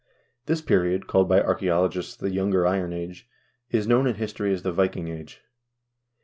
This 0.47 0.63
period, 0.63 1.05
called 1.05 1.29
by 1.29 1.39
archaeologists 1.43 2.15
the 2.15 2.31
Younger 2.31 2.65
Iron 2.65 2.91
Age, 2.91 3.29
is 3.69 3.85
known 3.85 4.07
in 4.07 4.15
history 4.15 4.51
as 4.51 4.63
the 4.63 4.73
Viking 4.73 5.09
Age. 5.09 5.43